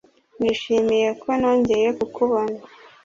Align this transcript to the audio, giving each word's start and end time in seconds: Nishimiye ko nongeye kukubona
Nishimiye 0.39 1.09
ko 1.21 1.29
nongeye 1.39 1.87
kukubona 1.97 2.57